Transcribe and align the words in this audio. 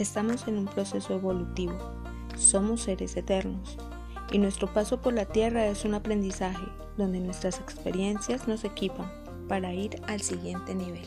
Estamos 0.00 0.48
en 0.48 0.56
un 0.56 0.64
proceso 0.64 1.12
evolutivo, 1.12 1.76
somos 2.34 2.84
seres 2.84 3.18
eternos 3.18 3.76
y 4.32 4.38
nuestro 4.38 4.72
paso 4.72 5.02
por 5.02 5.12
la 5.12 5.26
Tierra 5.26 5.66
es 5.66 5.84
un 5.84 5.92
aprendizaje 5.92 6.64
donde 6.96 7.20
nuestras 7.20 7.60
experiencias 7.60 8.48
nos 8.48 8.64
equipan 8.64 9.12
para 9.46 9.74
ir 9.74 10.00
al 10.08 10.22
siguiente 10.22 10.74
nivel. 10.74 11.04